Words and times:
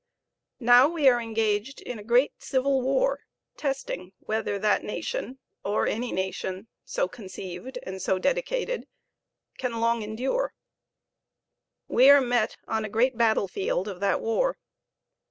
Now 0.59 0.87
we 0.89 1.07
are 1.09 1.21
engaged 1.21 1.79
in 1.79 1.99
a 1.99 2.03
great 2.03 2.41
civil 2.41 2.81
war.. 2.81 3.19
.testing 3.55 4.13
whether 4.17 4.57
that 4.57 4.83
nation, 4.83 5.37
or 5.63 5.85
any 5.85 6.11
nation 6.11 6.67
so 6.83 7.07
conceived 7.07 7.77
and 7.83 8.01
so 8.01 8.17
dedicated... 8.17 8.87
can 9.59 9.79
long 9.79 10.01
endure. 10.01 10.55
We 11.87 12.09
are 12.09 12.19
met 12.19 12.57
on 12.67 12.83
a 12.83 12.89
great 12.89 13.15
battlefield 13.15 13.87
of 13.87 13.99
that 13.99 14.19
war. 14.21 14.57